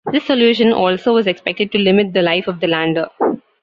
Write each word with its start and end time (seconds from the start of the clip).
This 0.11 0.23
solution 0.25 0.73
also 0.73 1.13
was 1.13 1.27
expected 1.27 1.71
to 1.73 1.77
limit 1.77 2.11
the 2.11 2.23
life 2.23 2.47
of 2.47 2.59
the 2.59 2.65
lander. 2.65 3.07